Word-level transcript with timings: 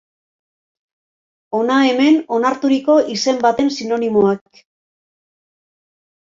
Hona 1.57 1.75
hemen 1.89 2.17
onarturiko 2.39 2.97
izen 3.19 3.39
baten 3.47 3.71
sinonimoak. 3.79 4.65